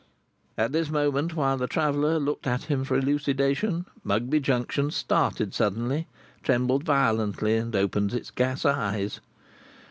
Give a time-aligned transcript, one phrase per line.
[0.57, 6.07] At this moment, while the traveller looked at him for elucidation, Mugby Junction started suddenly,
[6.41, 9.19] trembled violently, and opened its gas eyes.